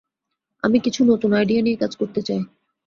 [0.63, 2.41] আমি কিছু নতুন আইডিয়া নিয়ে কাজ করতে চাই।